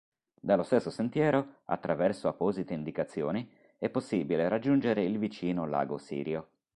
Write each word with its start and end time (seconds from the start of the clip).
Dallo 0.39 0.63
stesso 0.63 0.89
sentiero, 0.89 1.57
attraverso 1.65 2.27
apposite 2.27 2.73
indicazioni, 2.73 3.47
è 3.77 3.87
possibile 3.89 4.49
raggiungere 4.49 5.03
il 5.03 5.19
vicino 5.19 5.67
Lago 5.67 5.99
Sirio. 5.99 6.49